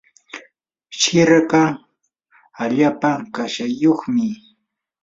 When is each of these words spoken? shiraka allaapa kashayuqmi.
shiraka 0.99 1.61
allaapa 2.63 3.09
kashayuqmi. 3.33 4.27